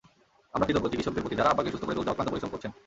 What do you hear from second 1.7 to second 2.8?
সুস্থ করে তুলতে অক্লান্ত পরিশ্রম করছেন।